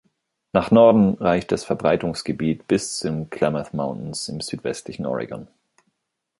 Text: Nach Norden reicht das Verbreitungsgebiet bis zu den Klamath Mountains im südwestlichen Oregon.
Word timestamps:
Nach 0.51 0.71
Norden 0.71 1.13
reicht 1.19 1.51
das 1.51 1.63
Verbreitungsgebiet 1.63 2.67
bis 2.67 2.97
zu 2.97 3.07
den 3.07 3.29
Klamath 3.29 3.75
Mountains 3.75 4.29
im 4.29 4.41
südwestlichen 4.41 5.05
Oregon. 5.05 5.47